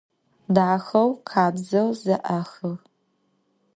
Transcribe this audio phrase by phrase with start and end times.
[0.55, 2.71] Daxeu, khabzeu ze'exığ.